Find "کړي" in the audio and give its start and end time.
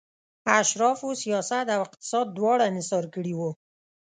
3.15-3.33